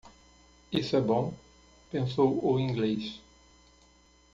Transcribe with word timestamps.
Isso 0.71 0.95
é 0.95 0.99
bom? 0.99 1.31
pensou 1.91 2.43
o 2.43 2.59
inglês. 2.59 3.21